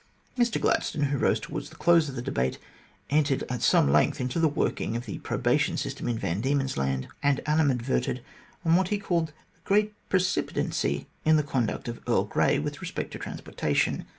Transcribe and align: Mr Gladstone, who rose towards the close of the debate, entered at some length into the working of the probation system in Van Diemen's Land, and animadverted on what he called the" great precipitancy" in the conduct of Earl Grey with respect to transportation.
Mr 0.35 0.59
Gladstone, 0.59 1.11
who 1.11 1.17
rose 1.19 1.39
towards 1.39 1.69
the 1.69 1.75
close 1.75 2.09
of 2.09 2.15
the 2.15 2.23
debate, 2.23 2.57
entered 3.11 3.43
at 3.51 3.61
some 3.61 3.87
length 3.91 4.19
into 4.19 4.39
the 4.39 4.47
working 4.47 4.95
of 4.95 5.05
the 5.05 5.19
probation 5.19 5.77
system 5.77 6.07
in 6.07 6.17
Van 6.17 6.41
Diemen's 6.41 6.75
Land, 6.75 7.07
and 7.21 7.39
animadverted 7.45 8.23
on 8.65 8.75
what 8.77 8.87
he 8.87 8.97
called 8.97 9.27
the" 9.27 9.33
great 9.69 9.93
precipitancy" 10.09 11.05
in 11.23 11.35
the 11.35 11.43
conduct 11.43 11.87
of 11.87 12.01
Earl 12.07 12.23
Grey 12.23 12.57
with 12.57 12.81
respect 12.81 13.11
to 13.11 13.19
transportation. 13.19 14.07